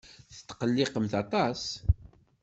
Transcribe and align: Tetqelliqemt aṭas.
Tetqelliqemt 0.35 1.13
aṭas. 1.23 1.61